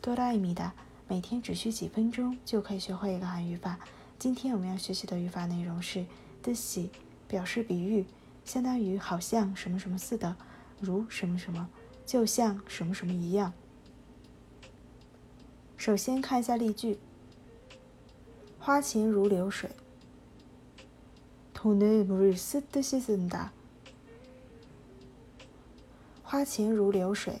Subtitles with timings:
[0.00, 0.74] 哆啦咪哒，
[1.08, 3.78] 每天只需几分钟就可以学会一个韩语法。
[4.18, 6.06] 今天我们要学习的语法内容是
[6.42, 6.90] 的喜，
[7.26, 8.06] 表示比喻，
[8.44, 10.36] 相当于好像什么什么似的，
[10.80, 11.68] 如什么什么，
[12.04, 13.52] 就像什么什么一样。
[15.76, 16.98] 首先看一下例句：
[18.58, 19.70] 花钱如流水。
[21.54, 23.48] 돈을물쓰듯이쓴다
[26.22, 27.40] 花钱如流水。